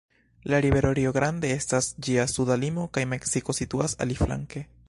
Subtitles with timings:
[0.41, 4.69] La rivero Rio Grande estas ĝia suda limo, kaj Meksiko situas aliflanke.